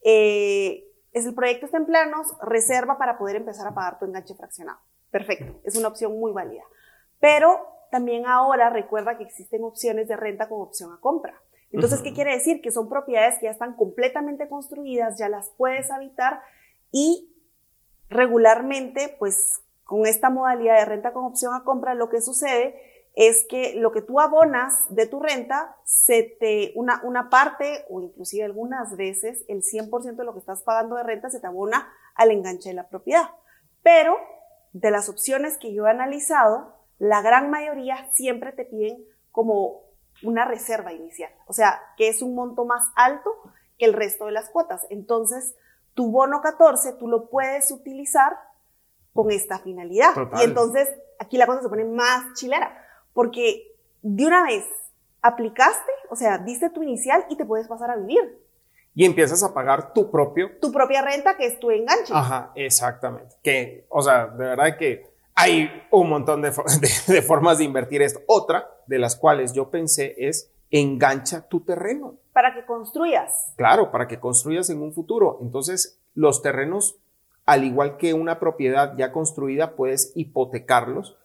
eh, 0.03 0.85
es 1.13 1.27
el 1.27 1.35
proyecto 1.35 1.67
está 1.67 1.79
en 1.79 1.87
planos, 1.87 2.27
reserva 2.43 2.99
para 2.99 3.17
poder 3.17 3.37
empezar 3.37 3.69
a 3.69 3.73
pagar 3.73 4.01
tu 4.01 4.05
enganche 4.05 4.35
fraccionado. 4.35 4.81
Perfecto, 5.13 5.61
es 5.63 5.77
una 5.77 5.87
opción 5.87 6.19
muy 6.19 6.33
válida. 6.33 6.65
Pero 7.21 7.69
también 7.93 8.27
ahora 8.27 8.69
recuerda 8.69 9.17
que 9.17 9.23
existen 9.23 9.63
opciones 9.63 10.09
de 10.09 10.17
renta 10.17 10.49
con 10.49 10.61
opción 10.61 10.93
a 10.93 10.99
compra. 10.99 11.41
Entonces, 11.71 12.03
¿qué 12.03 12.13
quiere 12.13 12.33
decir? 12.33 12.61
Que 12.61 12.73
son 12.73 12.89
propiedades 12.89 13.39
que 13.39 13.47
ya 13.47 13.53
están 13.53 13.77
completamente 13.77 14.49
construidas, 14.49 15.17
ya 15.17 15.29
las 15.29 15.51
puedes 15.51 15.93
habitar 15.93 16.41
y 16.91 17.33
regularmente, 18.09 19.15
pues 19.21 19.63
con 19.85 20.07
esta 20.07 20.31
modalidad 20.31 20.79
de 20.79 20.85
renta 20.85 21.13
con 21.13 21.25
opción 21.25 21.55
a 21.55 21.63
compra, 21.63 21.95
lo 21.95 22.09
que 22.09 22.21
sucede 22.21 22.94
es 23.15 23.47
que 23.49 23.75
lo 23.77 23.93
que 23.93 24.03
tú 24.03 24.21
abonas 24.21 24.85
de 24.89 25.07
tu 25.07 25.21
renta, 25.21 25.77
se 25.85 26.37
te, 26.41 26.73
una, 26.75 27.01
una 27.05 27.31
parte 27.31 27.85
o 27.89 28.01
inclusive 28.01 28.45
algunas 28.45 28.97
veces 28.97 29.45
el 29.47 29.63
100% 29.63 30.17
de 30.17 30.25
lo 30.25 30.33
que 30.33 30.41
estás 30.41 30.63
pagando 30.63 30.97
de 30.97 31.05
renta 31.05 31.31
se 31.31 31.41
te 31.41 31.47
abona 31.47 31.93
al 32.17 32.33
enganche 32.33 32.71
de 32.71 32.75
la 32.75 32.89
propiedad. 32.89 33.31
Pero 33.83 34.17
de 34.73 34.91
las 34.91 35.09
opciones 35.09 35.59
que 35.59 35.73
yo 35.73 35.87
he 35.87 35.91
analizado, 35.91 36.75
la 36.99 37.23
gran 37.23 37.51
mayoría 37.51 38.09
siempre 38.13 38.53
te 38.53 38.65
piden 38.65 39.05
como 39.31 39.83
una 40.23 40.45
reserva 40.45 40.93
inicial, 40.93 41.31
o 41.47 41.53
sea, 41.53 41.81
que 41.97 42.09
es 42.09 42.23
un 42.23 42.35
monto 42.35 42.65
más 42.65 42.83
alto 42.95 43.31
que 43.79 43.85
el 43.85 43.93
resto 43.93 44.27
de 44.27 44.33
las 44.33 44.49
cuotas. 44.49 44.87
Entonces, 44.91 45.55
tu 45.93 46.11
bono 46.11 46.41
14 46.41 46.95
tú 46.95 47.09
lo 47.09 47.29
puedes 47.29 47.71
utilizar 47.71 48.37
con 49.13 49.31
esta 49.31 49.59
finalidad. 49.59 50.15
Y 50.41 50.45
entonces, 50.45 50.89
aquí 51.19 51.37
la 51.37 51.47
cosa 51.47 51.63
se 51.63 51.69
pone 51.69 51.85
más 51.85 52.35
chilera 52.35 52.81
porque 53.15 53.75
de 54.03 54.27
una 54.27 54.43
vez 54.45 54.67
aplicaste, 55.23 55.91
o 56.11 56.17
sea, 56.17 56.37
diste 56.37 56.69
tu 56.69 56.83
inicial 56.83 57.25
y 57.31 57.37
te 57.37 57.47
puedes 57.47 57.67
pasar 57.67 57.91
a 57.91 57.97
vivir. 57.97 58.39
y 58.97 59.05
empiezas 59.05 59.43
a 59.43 59.53
pagar 59.53 59.93
tu 59.93 60.11
propio. 60.11 60.51
Tu 60.61 60.71
propia 60.71 61.03
renta, 61.03 61.37
que 61.37 61.47
es 61.47 61.59
tu 61.59 61.71
enganche. 61.71 62.13
Ajá, 62.15 62.53
exactamente. 62.55 63.35
Que, 63.43 63.87
o 63.89 64.03
sea, 64.03 64.27
de 64.27 64.45
verdad 64.45 64.77
que 64.77 65.15
hay 65.35 65.69
un 65.91 66.11
montón 66.11 66.43
de, 66.43 66.51
de, 67.09 67.23
formas 67.23 67.59
de 67.59 67.65
invertir 67.65 68.03
esto. 68.03 68.21
Otra 68.27 68.71
de 68.87 68.99
las 68.99 69.17
cuales 69.17 69.53
yo 69.53 69.71
pensé 69.71 70.15
es 70.19 70.53
engancha 70.71 71.49
tu 71.49 71.61
terreno. 71.61 72.19
Para 72.33 72.55
que 72.55 72.65
construyas. 72.67 73.53
Claro, 73.57 73.91
para 73.91 74.07
que 74.07 74.21
construyas 74.21 74.71
en 74.71 74.81
un 74.81 74.93
futuro. 74.93 75.39
Entonces, 75.41 76.01
los 76.15 76.43
terrenos, 76.43 76.97
al 77.47 77.65
igual 77.65 77.97
que 77.97 78.15
una 78.15 78.39
propiedad 78.39 78.97
ya 78.97 79.11
construida, 79.11 79.75
puedes 79.75 80.13
hipotecarlos 80.15 81.17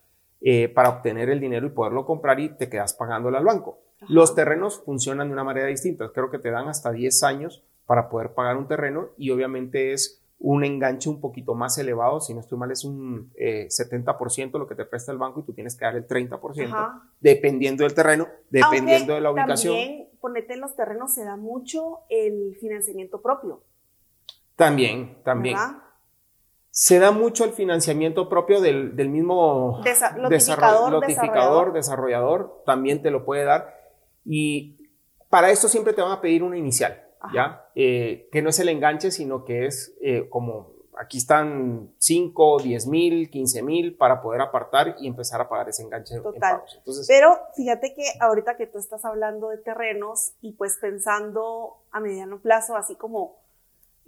eh, 0.42 0.70
para 0.70 0.90
obtener 0.90 1.30
el 1.30 1.40
dinero 1.40 1.68
y 1.68 1.72
poderlo 1.72 2.06
comprar 2.06 2.40
y 2.40 2.50
te 2.50 2.70
quedas 2.70 2.94
pagándole 2.94 3.38
al 3.38 3.46
banco. 3.46 3.80
Los 4.08 4.34
terrenos 4.36 4.82
funcionan 4.86 5.28
de 5.28 5.34
una 5.34 5.44
manera 5.44 5.68
distinta. 5.68 6.12
Creo 6.14 6.32
que 6.32 6.40
te 6.40 6.52
dan 6.52 6.70
hasta 6.70 6.92
10 6.92 7.24
años 7.24 7.64
para 7.86 8.08
poder 8.08 8.34
pagar 8.34 8.56
un 8.56 8.68
terreno 8.68 9.10
y 9.18 9.32
obviamente 9.32 9.92
es 9.92 10.24
un 10.40 10.64
enganche 10.64 11.10
un 11.10 11.20
poquito 11.20 11.54
más 11.54 11.78
elevado. 11.78 12.22
Si 12.22 12.34
no 12.34 12.40
estoy 12.40 12.58
mal, 12.58 12.72
es 12.72 12.86
un 12.86 13.32
70% 13.34 14.38
eh, 14.38 14.50
lo 14.54 14.68
que 14.68 14.76
te 14.76 14.86
presta 14.86 15.12
el 15.12 15.18
banco 15.18 15.42
y 15.42 15.44
tú 15.44 15.54
tienes 15.54 15.76
que 15.76 15.84
dar 15.84 15.96
el 15.96 16.08
30%, 16.08 17.02
dependiendo 17.20 17.84
del 17.84 17.94
terreno, 17.94 18.28
dependiendo 18.50 19.14
de 19.14 19.22
la 19.22 19.32
ubicación. 19.32 19.76
También, 19.76 20.10
ponete 20.22 20.54
en 20.54 20.62
los 20.62 20.76
terrenos, 20.76 21.14
se 21.14 21.26
da 21.26 21.36
mucho 21.36 22.00
el 22.10 22.56
financiamiento 22.62 23.22
propio. 23.22 23.64
También, 24.56 25.18
también. 25.24 25.58
Se 26.72 27.00
da 27.00 27.12
mucho 27.12 27.46
el 27.46 27.52
financiamiento 27.52 28.30
propio 28.30 28.62
del, 28.62 28.94
mismo 29.10 29.82
notificador, 30.18 31.74
desarrollador, 31.74 32.64
también 32.66 33.02
te 33.02 33.12
lo 33.12 33.26
puede 33.26 33.44
dar. 33.44 33.76
Y 34.24 34.90
para 35.30 35.50
esto 35.50 35.68
siempre 35.68 35.94
te 35.94 36.02
van 36.02 36.12
a 36.12 36.22
pedir 36.22 36.44
una 36.44 36.58
inicial, 36.58 37.04
¿ya? 37.34 37.66
Eh, 37.76 38.30
que 38.32 38.42
no 38.42 38.50
es 38.50 38.60
el 38.60 38.70
enganche, 38.70 39.12
sino 39.12 39.46
que 39.46 39.66
es 39.66 39.96
eh, 40.02 40.28
como 40.30 40.80
aquí 41.00 41.18
están 41.18 41.94
5, 41.98 42.60
10 42.62 42.88
mil, 42.88 43.30
15 43.30 43.64
mil 43.64 43.96
para 43.96 44.22
poder 44.22 44.42
apartar 44.42 44.96
y 45.00 45.08
empezar 45.08 45.40
a 45.40 45.48
pagar 45.48 45.70
ese 45.70 45.82
enganche. 45.84 46.20
Total. 46.20 46.62
Pero 47.08 47.40
fíjate 47.56 47.94
que 47.94 48.04
ahorita 48.20 48.58
que 48.58 48.68
tú 48.68 48.78
estás 48.78 49.06
hablando 49.06 49.50
de 49.50 49.58
terrenos 49.58 50.34
y 50.42 50.54
pues 50.54 50.78
pensando 50.80 51.78
a 51.92 52.02
mediano 52.02 52.40
plazo, 52.40 52.76
así 52.76 52.96
como, 52.96 53.38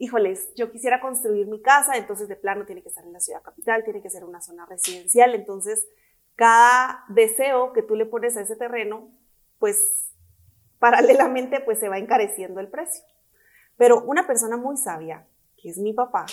híjoles, 0.02 0.52
yo 0.56 0.72
quisiera 0.72 1.00
construir 1.00 1.46
mi 1.46 1.62
casa, 1.62 1.96
entonces 1.96 2.28
de 2.28 2.36
plano 2.36 2.66
tiene 2.66 2.82
que 2.82 2.90
estar 2.90 3.06
en 3.06 3.14
la 3.14 3.20
ciudad 3.20 3.44
capital, 3.44 3.84
tiene 3.84 4.02
que 4.02 4.10
ser 4.10 4.26
una 4.26 4.42
zona 4.42 4.66
residencial, 4.66 5.36
entonces 5.36 5.88
cada 6.36 7.06
deseo 7.10 7.72
que 7.72 7.84
tú 7.84 7.96
le 7.96 8.08
pones 8.08 8.36
a 8.36 8.42
ese 8.42 8.56
terreno, 8.56 9.12
pues 9.60 10.12
paralelamente 10.80 11.60
pues 11.60 11.78
se 11.78 11.88
va 11.88 12.00
encareciendo 12.00 12.60
el 12.60 12.70
precio. 12.70 13.06
Pero 13.78 14.02
una 14.02 14.26
persona 14.26 14.58
muy 14.58 14.76
sabia, 14.76 15.28
que 15.56 15.70
es 15.70 15.78
mi 15.78 15.94
papá, 15.94 16.26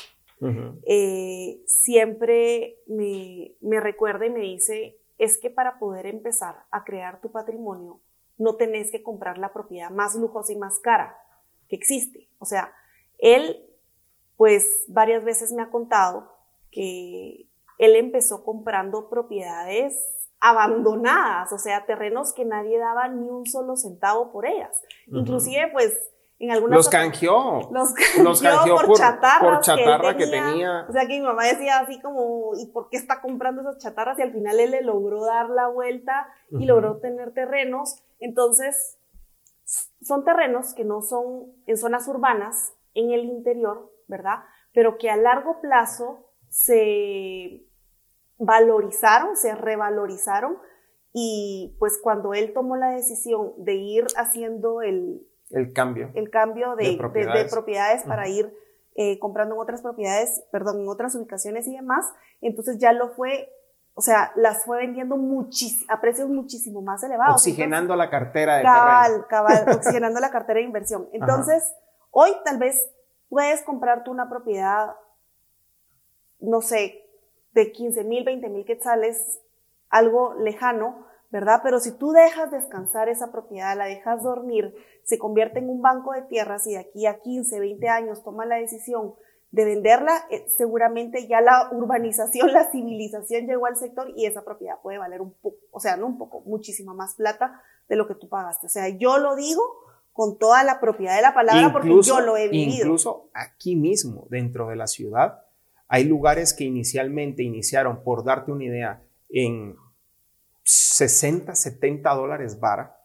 eh, 0.86 1.60
siempre 1.66 2.78
me, 2.86 3.54
me 3.60 3.80
recuerda 3.80 4.24
y 4.24 4.30
me 4.30 4.40
dice, 4.40 4.98
es 5.18 5.36
que 5.36 5.50
para 5.50 5.78
poder 5.78 6.06
empezar 6.06 6.64
a 6.70 6.84
crear 6.84 7.20
tu 7.20 7.30
patrimonio, 7.30 8.00
no 8.38 8.56
tenés 8.56 8.90
que 8.90 9.02
comprar 9.02 9.36
la 9.36 9.52
propiedad 9.52 9.90
más 9.90 10.14
lujosa 10.14 10.54
y 10.54 10.56
más 10.56 10.80
cara 10.80 11.18
que 11.68 11.76
existe. 11.76 12.30
O 12.38 12.46
sea, 12.46 12.72
él, 13.18 13.64
pues 14.36 14.84
varias 14.88 15.24
veces 15.24 15.52
me 15.52 15.62
ha 15.62 15.70
contado 15.70 16.32
que 16.70 17.48
él 17.78 17.96
empezó 17.96 18.44
comprando 18.44 19.08
propiedades 19.08 20.04
abandonadas, 20.40 21.52
o 21.52 21.58
sea, 21.58 21.84
terrenos 21.86 22.32
que 22.32 22.44
nadie 22.44 22.78
daba 22.78 23.08
ni 23.08 23.28
un 23.28 23.46
solo 23.46 23.76
centavo 23.76 24.30
por 24.30 24.46
ellas. 24.46 24.80
Inclusive, 25.08 25.68
pues, 25.72 25.98
en 26.38 26.52
algunas... 26.52 26.76
Los 26.76 26.88
canjeó. 26.88 27.68
Los 27.72 27.92
canjeó, 28.40 28.76
por, 28.76 28.96
chatarra 28.96 30.16
que, 30.16 30.26
tenía, 30.28 30.86
O 30.88 30.92
sea, 30.92 31.06
que 31.06 31.18
mi 31.18 31.26
mamá 31.26 31.44
decía 31.44 31.80
así 31.80 32.00
como, 32.00 32.52
¿y 32.56 32.66
por 32.66 32.88
qué 32.88 32.96
está 32.96 33.20
comprando 33.20 33.62
esas 33.62 33.78
chatarras? 33.78 34.18
Y 34.20 34.22
al 34.22 34.32
final 34.32 34.60
él 34.60 34.70
le 34.70 34.82
logró 34.82 35.24
dar 35.24 35.50
la 35.50 35.66
vuelta 35.66 36.28
y 36.50 36.66
logró 36.66 36.98
tener 36.98 37.32
terrenos. 37.32 37.96
Entonces, 38.20 38.96
son 40.02 40.24
terrenos 40.24 40.74
que 40.74 40.84
no 40.84 41.02
son 41.02 41.52
en 41.66 41.76
zonas 41.76 42.06
urbanas, 42.06 42.74
en 42.98 43.12
el 43.12 43.24
interior, 43.24 43.92
¿verdad? 44.08 44.44
Pero 44.74 44.98
que 44.98 45.08
a 45.08 45.16
largo 45.16 45.60
plazo 45.60 46.32
se 46.48 47.64
valorizaron, 48.38 49.36
se 49.36 49.54
revalorizaron 49.54 50.58
y 51.12 51.76
pues 51.78 51.98
cuando 52.02 52.34
él 52.34 52.52
tomó 52.52 52.76
la 52.76 52.90
decisión 52.90 53.52
de 53.58 53.74
ir 53.74 54.06
haciendo 54.16 54.82
el, 54.82 55.26
el 55.50 55.72
cambio, 55.72 56.10
el 56.14 56.30
cambio 56.30 56.74
de, 56.76 56.96
propiedades, 56.96 58.04
para 58.04 58.28
ir 58.28 58.52
eh, 58.94 59.18
comprando 59.18 59.54
en 59.54 59.60
otras 59.60 59.82
propiedades, 59.82 60.44
perdón, 60.50 60.80
en 60.80 60.88
otras 60.88 61.14
ubicaciones 61.14 61.66
y 61.68 61.76
demás, 61.76 62.12
entonces 62.40 62.78
ya 62.78 62.92
lo 62.92 63.10
fue, 63.10 63.48
o 63.94 64.00
sea, 64.00 64.32
las 64.36 64.64
fue 64.64 64.78
vendiendo 64.78 65.16
a 65.88 66.00
precios 66.00 66.28
muchísimo 66.28 66.82
más 66.82 67.02
elevados. 67.02 67.36
Oxigenando 67.36 67.96
la 67.96 68.10
cartera 68.10 68.56
de 68.56 68.64
cabal, 68.64 69.26
cabal, 69.28 69.64
oxigenando 69.76 70.20
la 70.20 70.30
cartera 70.30 70.58
de 70.58 70.66
inversión. 70.66 71.08
Entonces, 71.12 71.74
hoy 72.10 72.30
tal 72.44 72.58
vez 72.58 72.90
puedes 73.28 73.62
comprarte 73.62 74.10
una 74.10 74.28
propiedad, 74.28 74.94
no 76.40 76.60
sé, 76.60 77.04
de 77.52 77.72
15 77.72 78.04
mil, 78.04 78.24
20 78.24 78.48
mil 78.48 78.64
quetzales, 78.64 79.40
algo 79.88 80.34
lejano, 80.34 81.06
¿verdad? 81.30 81.60
Pero 81.62 81.80
si 81.80 81.92
tú 81.92 82.12
dejas 82.12 82.50
descansar 82.50 83.08
esa 83.08 83.30
propiedad, 83.30 83.76
la 83.76 83.86
dejas 83.86 84.22
dormir, 84.22 84.74
se 85.04 85.18
convierte 85.18 85.58
en 85.58 85.68
un 85.68 85.82
banco 85.82 86.12
de 86.12 86.22
tierras 86.22 86.66
y 86.66 86.72
de 86.72 86.78
aquí 86.78 87.06
a 87.06 87.20
15, 87.20 87.60
20 87.60 87.88
años 87.88 88.22
toma 88.22 88.46
la 88.46 88.56
decisión 88.56 89.14
de 89.50 89.64
venderla, 89.64 90.26
eh, 90.30 90.46
seguramente 90.56 91.26
ya 91.26 91.40
la 91.40 91.70
urbanización, 91.72 92.52
la 92.52 92.70
civilización 92.70 93.46
llegó 93.46 93.66
al 93.66 93.76
sector 93.76 94.12
y 94.14 94.26
esa 94.26 94.44
propiedad 94.44 94.80
puede 94.82 94.98
valer 94.98 95.20
un 95.20 95.32
poco, 95.34 95.56
o 95.70 95.80
sea, 95.80 95.96
no 95.96 96.06
un 96.06 96.18
poco, 96.18 96.42
muchísima 96.42 96.92
más 96.94 97.14
plata 97.14 97.62
de 97.88 97.96
lo 97.96 98.06
que 98.06 98.14
tú 98.14 98.28
pagaste. 98.28 98.66
O 98.66 98.70
sea, 98.70 98.88
yo 98.88 99.18
lo 99.18 99.36
digo 99.36 99.62
con 100.18 100.36
toda 100.36 100.64
la 100.64 100.80
propiedad 100.80 101.14
de 101.14 101.22
la 101.22 101.32
palabra 101.32 101.72
porque 101.72 101.94
yo 102.02 102.20
lo 102.20 102.36
he 102.36 102.48
vivido. 102.48 102.86
Incluso 102.86 103.30
aquí 103.32 103.76
mismo, 103.76 104.26
dentro 104.30 104.66
de 104.66 104.74
la 104.74 104.88
ciudad, 104.88 105.44
hay 105.86 106.02
lugares 106.02 106.52
que 106.54 106.64
inicialmente 106.64 107.44
iniciaron, 107.44 108.02
por 108.02 108.24
darte 108.24 108.50
una 108.50 108.64
idea, 108.64 109.00
en 109.28 109.76
60, 110.64 111.54
70 111.54 112.12
dólares 112.16 112.58
vara 112.58 113.00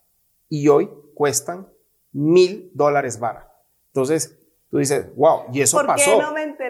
y 0.50 0.70
hoy 0.70 0.90
cuestan 1.14 1.68
mil 2.14 2.72
dólares 2.74 3.20
vara. 3.20 3.54
Entonces, 3.90 4.40
tú 4.74 4.80
dices, 4.80 5.06
wow, 5.16 5.44
y 5.54 5.62
eso 5.62 5.78
pasó. 5.86 6.20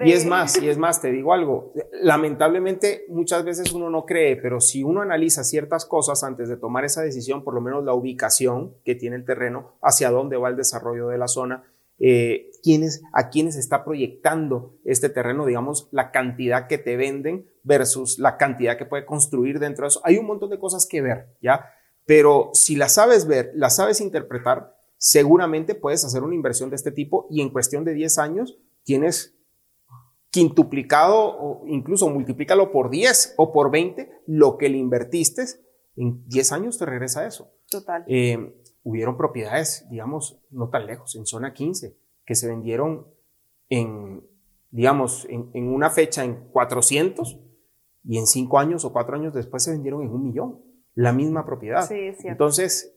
Y 0.03 0.11
es 0.11 0.25
más, 0.25 0.61
y 0.61 0.67
es 0.67 0.77
más, 0.77 1.01
te 1.01 1.09
digo 1.09 1.33
algo, 1.33 1.71
lamentablemente 2.01 3.05
muchas 3.07 3.45
veces 3.45 3.71
uno 3.71 3.89
no 3.89 4.05
cree, 4.05 4.35
pero 4.35 4.59
si 4.59 4.83
uno 4.83 5.01
analiza 5.01 5.45
ciertas 5.45 5.85
cosas 5.85 6.21
antes 6.25 6.49
de 6.49 6.57
tomar 6.57 6.83
esa 6.83 7.01
decisión, 7.01 7.45
por 7.45 7.53
lo 7.53 7.61
menos 7.61 7.85
la 7.85 7.93
ubicación 7.93 8.75
que 8.83 8.95
tiene 8.95 9.15
el 9.15 9.23
terreno, 9.23 9.77
hacia 9.81 10.11
dónde 10.11 10.35
va 10.35 10.49
el 10.49 10.57
desarrollo 10.57 11.07
de 11.07 11.17
la 11.17 11.29
zona, 11.29 11.63
eh, 11.97 12.49
a 13.13 13.29
quiénes 13.29 13.55
está 13.55 13.85
proyectando 13.85 14.75
este 14.83 15.07
terreno, 15.07 15.45
digamos, 15.45 15.87
la 15.93 16.11
cantidad 16.11 16.67
que 16.67 16.77
te 16.77 16.97
venden 16.97 17.47
versus 17.63 18.19
la 18.19 18.35
cantidad 18.35 18.77
que 18.77 18.85
puede 18.85 19.05
construir 19.05 19.59
dentro 19.59 19.85
de 19.85 19.87
eso. 19.87 20.01
Hay 20.03 20.17
un 20.17 20.25
montón 20.25 20.49
de 20.49 20.59
cosas 20.59 20.85
que 20.85 21.01
ver, 21.01 21.29
¿ya? 21.41 21.69
Pero 22.05 22.49
si 22.51 22.75
la 22.75 22.89
sabes 22.89 23.27
ver, 23.27 23.53
la 23.55 23.69
sabes 23.69 24.01
interpretar, 24.01 24.75
seguramente 25.03 25.75
puedes 25.75 26.05
hacer 26.05 26.23
una 26.23 26.33
inversión 26.33 26.69
de 26.69 26.77
este 26.77 26.89
tipo 26.89 27.27
y 27.29 27.41
en 27.41 27.49
cuestión 27.49 27.83
de 27.83 27.93
10 27.93 28.19
años 28.19 28.57
tienes 28.83 29.37
quintuplicado 30.29 31.17
o 31.17 31.67
incluso 31.67 32.09
multiplícalo 32.09 32.71
por 32.71 32.89
10 32.89 33.33
o 33.35 33.51
por 33.51 33.69
20 33.69 34.09
lo 34.27 34.57
que 34.57 34.69
le 34.69 34.77
invertiste, 34.77 35.43
en 35.97 36.25
10 36.29 36.51
años 36.53 36.77
te 36.77 36.85
regresa 36.85 37.27
eso. 37.27 37.51
Total. 37.69 38.05
Eh, 38.07 38.55
hubieron 38.83 39.17
propiedades, 39.17 39.85
digamos, 39.89 40.39
no 40.49 40.69
tan 40.69 40.87
lejos, 40.87 41.17
en 41.17 41.25
zona 41.25 41.53
15, 41.53 41.97
que 42.25 42.35
se 42.35 42.47
vendieron 42.47 43.05
en, 43.67 44.25
digamos, 44.71 45.27
en, 45.29 45.67
una 45.67 45.89
fecha 45.89 46.23
en 46.23 46.47
400 46.47 47.41
y 48.05 48.19
en 48.19 48.25
5 48.25 48.57
años 48.57 48.85
o 48.85 48.93
4 48.93 49.17
años 49.17 49.33
después 49.33 49.63
se 49.63 49.71
vendieron 49.71 50.01
en 50.03 50.11
un 50.11 50.23
millón, 50.23 50.61
la 50.95 51.11
misma 51.11 51.45
propiedad. 51.45 51.85
Sí, 51.85 52.15
Entonces, 52.23 52.92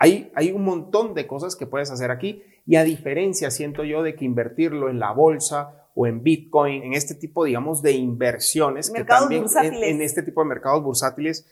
hay, 0.00 0.32
hay 0.34 0.50
un 0.50 0.64
montón 0.64 1.12
de 1.12 1.26
cosas 1.26 1.54
que 1.54 1.66
puedes 1.66 1.90
hacer 1.90 2.10
aquí 2.10 2.42
y 2.66 2.76
a 2.76 2.84
diferencia, 2.84 3.50
siento 3.50 3.84
yo, 3.84 4.02
de 4.02 4.16
que 4.16 4.24
invertirlo 4.24 4.88
en 4.88 4.98
la 4.98 5.12
bolsa 5.12 5.88
o 5.94 6.06
en 6.06 6.22
Bitcoin, 6.22 6.82
en 6.82 6.94
este 6.94 7.14
tipo, 7.14 7.44
digamos, 7.44 7.82
de 7.82 7.92
inversiones, 7.92 8.90
que 8.90 9.04
también 9.04 9.44
en, 9.62 10.00
este 10.00 10.22
tipo 10.22 10.40
de 10.40 10.48
mercados 10.48 10.82
bursátiles, 10.82 11.46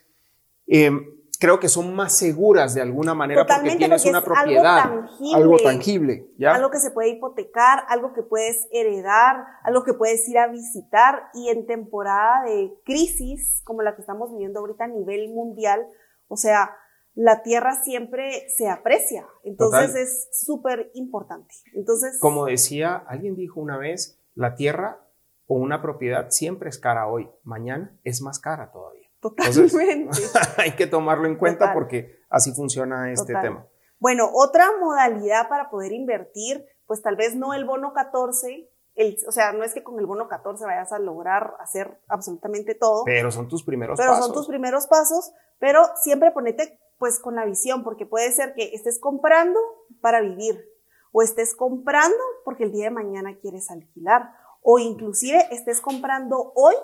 eh, 0.67 0.90
creo 1.38 1.61
que 1.61 1.69
son 1.69 1.95
más 1.95 2.17
seguras 2.17 2.73
de 2.75 2.81
alguna 2.81 3.12
manera 3.12 3.45
porque 3.45 3.76
tienes 3.76 4.07
una 4.07 4.23
propiedad, 4.23 4.78
algo 4.78 5.02
tangible, 5.02 5.37
algo 5.37 5.57
tangible, 5.59 6.26
¿ya? 6.38 6.55
algo 6.55 6.71
que 6.71 6.78
se 6.78 6.90
puede 6.90 7.11
hipotecar, 7.11 7.85
algo 7.88 8.14
que 8.14 8.23
puedes 8.23 8.67
heredar, 8.73 9.45
algo 9.62 9.85
que 9.85 9.93
puedes 9.93 10.26
ir 10.26 10.38
a 10.38 10.49
visitar 10.49 11.25
y 11.35 11.50
en 11.50 11.67
temporada 11.67 12.45
de 12.47 12.73
crisis 12.87 13.61
como 13.64 13.83
la 13.83 13.95
que 13.95 14.00
estamos 14.00 14.33
viviendo 14.33 14.61
ahorita 14.61 14.85
a 14.85 14.88
nivel 14.88 15.28
mundial, 15.35 15.87
o 16.28 16.37
sea, 16.38 16.71
la 17.19 17.43
tierra 17.43 17.75
siempre 17.75 18.49
se 18.49 18.69
aprecia. 18.69 19.27
Entonces 19.43 19.97
es 19.97 20.29
súper 20.31 20.93
importante. 20.95 21.53
Entonces. 21.75 22.17
Como 22.21 22.47
decía, 22.47 22.95
alguien 22.95 23.35
dijo 23.35 23.61
una 23.61 23.77
vez, 23.77 24.21
la 24.37 24.55
tierra 24.55 25.05
o 25.49 25.57
una 25.57 25.83
propiedad 25.83 26.31
siempre 26.31 26.69
es 26.69 26.79
cara 26.79 27.09
hoy, 27.09 27.29
mañana 27.43 27.99
es 28.05 28.23
más 28.23 28.39
cara 28.39 28.71
todavía. 28.71 29.09
Totalmente. 29.19 30.17
hay 30.59 30.77
que 30.77 30.87
tomarlo 30.87 31.27
en 31.27 31.35
cuenta 31.35 31.75
porque 31.75 32.21
así 32.31 32.53
funciona 32.53 33.11
este 33.11 33.35
tema. 33.35 33.67
Bueno, 33.99 34.31
otra 34.33 34.67
modalidad 34.81 35.49
para 35.49 35.71
poder 35.71 35.91
invertir, 35.91 36.65
pues 36.87 37.03
tal 37.03 37.17
vez 37.17 37.35
no 37.35 37.53
el 37.53 37.65
bono 37.65 37.95
14, 37.95 38.71
el, 38.95 39.17
o 39.27 39.33
sea, 39.33 39.53
no 39.53 39.65
es 39.65 39.75
que 39.75 39.83
con 39.83 39.99
el 39.99 40.07
bono 40.07 40.29
14 40.29 40.65
vayas 40.65 40.93
a 40.93 41.01
lograr 41.01 41.55
hacer 41.59 42.01
absolutamente 42.07 42.77
todo. 42.77 43.03
Pero 43.05 43.33
son 43.33 43.49
tus 43.49 43.65
primeros 43.65 43.99
pasos. 43.99 44.15
Pero 44.15 44.25
son 44.25 44.33
tus 44.33 44.47
primeros 44.47 44.87
pasos, 44.87 45.33
pero 45.59 45.83
siempre 45.97 46.31
ponete 46.31 46.79
pues 46.99 47.19
con 47.19 47.37
la 47.37 47.45
visión, 47.45 47.85
porque 47.85 48.07
puede 48.07 48.31
ser 48.33 48.55
que 48.55 48.75
estés 48.75 48.99
comprando 48.99 49.59
para 50.00 50.21
vivir, 50.21 50.69
o 51.12 51.23
estés 51.23 51.55
comprando 51.55 52.19
porque 52.45 52.64
el 52.64 52.73
día 52.73 52.85
de 52.85 52.90
mañana 52.90 53.38
quieres 53.38 53.71
alquilar, 53.71 54.33
o 54.62 54.78
inclusive 54.78 55.47
estés 55.50 55.81
comprando 55.81 56.52
hoy 56.55 56.75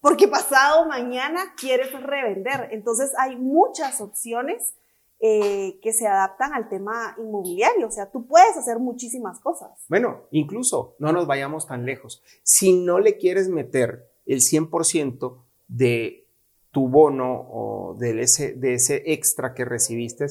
porque 0.00 0.28
pasado 0.28 0.86
mañana 0.86 1.54
quieres 1.56 1.92
revender. 1.92 2.68
Entonces 2.70 3.12
hay 3.18 3.36
muchas 3.36 4.00
opciones 4.00 4.74
eh, 5.20 5.80
que 5.82 5.92
se 5.92 6.06
adaptan 6.06 6.52
al 6.54 6.68
tema 6.68 7.16
inmobiliario. 7.18 7.88
O 7.88 7.90
sea, 7.90 8.10
tú 8.10 8.26
puedes 8.26 8.56
hacer 8.56 8.78
muchísimas 8.78 9.40
cosas. 9.40 9.70
Bueno, 9.88 10.22
incluso 10.30 10.94
no 10.98 11.12
nos 11.12 11.26
vayamos 11.26 11.66
tan 11.66 11.84
lejos. 11.84 12.22
Si 12.42 12.72
no 12.72 13.00
le 13.00 13.16
quieres 13.16 13.48
meter 13.48 14.08
el 14.26 14.40
100% 14.40 15.42
de 15.66 16.27
tu 16.70 16.88
bono 16.88 17.48
o 17.50 17.96
de 17.98 18.20
ese, 18.22 18.52
de 18.52 18.74
ese 18.74 19.02
extra 19.06 19.54
que 19.54 19.64
recibiste, 19.64 20.26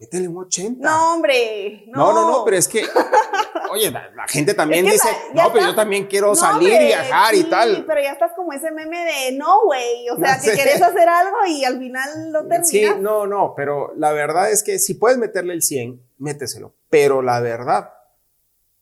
métele 0.00 0.28
un 0.28 0.38
80. 0.38 0.88
No, 0.88 1.14
hombre. 1.14 1.84
No, 1.88 2.12
no, 2.12 2.28
no, 2.28 2.44
pero 2.44 2.56
es 2.56 2.66
que, 2.66 2.82
oye, 3.70 3.90
la, 3.90 4.26
gente 4.28 4.54
también 4.54 4.84
dice, 4.84 5.08
no, 5.34 5.52
pero 5.52 5.66
yo 5.66 5.74
también 5.74 6.06
quiero 6.06 6.34
salir 6.34 6.72
y 6.72 6.86
viajar 6.86 7.34
y 7.34 7.44
tal. 7.44 7.84
pero 7.86 8.00
ya 8.00 8.12
estás 8.12 8.32
como 8.34 8.52
ese 8.52 8.70
meme 8.70 9.04
de, 9.04 9.36
no, 9.36 9.64
güey, 9.64 10.08
o 10.10 10.16
sea, 10.16 10.40
que 10.42 10.52
querés 10.52 10.82
hacer 10.82 11.08
algo 11.08 11.36
y 11.46 11.64
al 11.64 11.78
final 11.78 12.32
lo 12.32 12.40
terminas. 12.40 12.68
Sí, 12.68 12.86
no, 12.98 13.26
no, 13.26 13.54
pero 13.56 13.92
la 13.96 14.12
verdad 14.12 14.50
es 14.50 14.62
que 14.62 14.78
si 14.78 14.94
puedes 14.94 15.18
meterle 15.18 15.52
el 15.52 15.62
100, 15.62 16.02
méteselo. 16.18 16.74
Pero 16.88 17.22
la 17.22 17.40
verdad, 17.40 17.92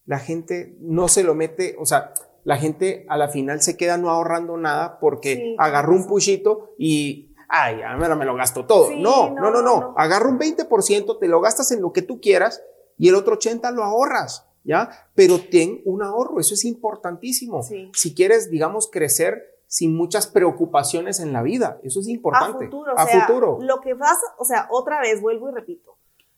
la 0.05 0.19
gente 0.19 0.75
no 0.79 1.07
se 1.07 1.23
lo 1.23 1.35
mete, 1.35 1.75
o 1.79 1.85
sea, 1.85 2.13
la 2.43 2.57
gente 2.57 3.05
a 3.09 3.17
la 3.17 3.29
final 3.29 3.61
se 3.61 3.77
queda 3.77 3.97
no 3.97 4.09
ahorrando 4.09 4.57
nada 4.57 4.99
porque 4.99 5.55
agarró 5.57 5.93
un 5.93 6.07
puchito 6.07 6.73
y 6.77 7.31
ay, 7.47 7.81
ahora 7.81 8.15
me 8.15 8.25
lo 8.25 8.35
gasto 8.35 8.65
todo. 8.65 8.91
no, 8.95 9.31
no, 9.31 9.51
no, 9.51 9.61
no, 9.61 9.93
Agarra 9.97 10.29
un 10.29 10.39
20%, 10.39 11.19
te 11.19 11.27
lo 11.27 11.41
gastas 11.41 11.71
en 11.71 11.81
lo 11.81 11.91
que 11.91 12.01
tú 12.01 12.19
quieras 12.21 12.63
y 12.97 13.09
el 13.09 13.15
otro 13.15 13.37
80% 13.37 13.73
lo 13.73 13.83
ahorras, 13.83 14.47
¿ya? 14.63 14.89
Pero 15.15 15.39
ten 15.39 15.81
un 15.85 16.01
ahorro, 16.01 16.39
eso 16.39 16.53
es 16.53 16.65
importantísimo. 16.65 17.61
Si 17.93 18.15
quieres, 18.15 18.49
digamos, 18.49 18.89
crecer 18.89 19.59
sin 19.67 19.95
muchas 19.95 20.27
preocupaciones 20.27 21.19
en 21.19 21.33
la 21.33 21.41
vida, 21.41 21.79
eso 21.83 21.99
es 21.99 22.07
importante. 22.07 22.65
A 22.65 22.69
futuro, 22.69 22.93
a 22.97 23.07
futuro. 23.07 23.57
Lo 23.61 23.79
que 23.81 23.93
vas, 23.93 24.17
o 24.37 24.45
sea, 24.45 24.67
otra 24.69 24.99
vez 24.99 25.21
vuelvo 25.21 25.49
y 25.49 25.53
repito, 25.53 25.97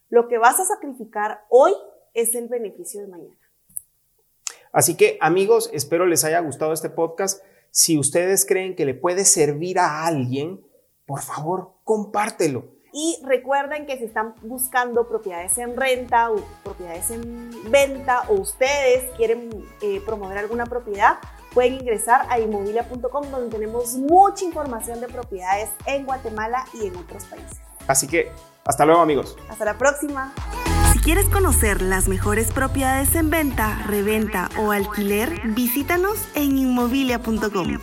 lo 0.10 0.28
que 0.28 0.38
vas 0.38 0.60
a 0.60 0.66
sacrificar 0.66 1.44
hoy 1.50 1.74
es 2.14 2.36
el 2.36 2.48
beneficio 2.48 3.02
de 3.02 3.08
mañana. 3.08 3.43
Así 4.74 4.98
que 4.98 5.18
amigos, 5.22 5.70
espero 5.72 6.06
les 6.06 6.26
haya 6.26 6.40
gustado 6.42 6.74
este 6.74 6.90
podcast. 6.90 7.42
Si 7.70 7.98
ustedes 7.98 8.46
creen 8.46 8.76
que 8.76 8.86
le 8.86 8.96
puede 8.96 9.24
servir 9.24 9.80
a 9.80 10.06
alguien, 10.06 10.62
por 11.06 11.22
favor, 11.22 11.76
compártelo. 11.84 12.74
Y 12.92 13.20
recuerden 13.26 13.88
que 13.88 13.98
si 13.98 14.04
están 14.04 14.36
buscando 14.42 15.08
propiedades 15.08 15.58
en 15.58 15.76
renta 15.76 16.32
o 16.32 16.36
propiedades 16.64 17.10
en 17.10 17.50
venta 17.72 18.24
o 18.30 18.34
ustedes 18.34 19.10
quieren 19.16 19.50
eh, 19.82 20.02
promover 20.06 20.38
alguna 20.38 20.66
propiedad, 20.66 21.18
pueden 21.54 21.74
ingresar 21.74 22.28
a 22.30 22.40
inmobilia.com 22.40 23.32
donde 23.32 23.50
tenemos 23.50 23.96
mucha 23.96 24.46
información 24.46 25.02
de 25.02 25.08
propiedades 25.08 25.70
en 25.88 26.06
Guatemala 26.06 26.66
y 26.74 26.88
en 26.88 26.96
otros 26.96 27.26
países. 27.26 27.60
Así 27.88 28.08
que 28.08 28.32
hasta 28.66 28.86
luego 28.86 29.02
amigos. 29.02 29.38
Hasta 29.50 29.66
la 29.66 29.78
próxima. 29.78 30.34
Quieres 31.04 31.26
conocer 31.26 31.82
las 31.82 32.08
mejores 32.08 32.52
propiedades 32.54 33.14
en 33.16 33.30
venta, 33.30 33.84
reventa 33.88 34.50
o 34.58 34.72
alquiler, 34.72 35.42
visítanos 35.54 36.18
en 36.34 36.58
inmobilia.com. 36.58 37.78